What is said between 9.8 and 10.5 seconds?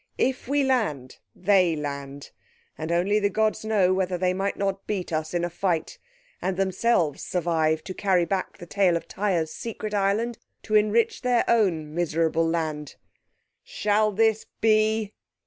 island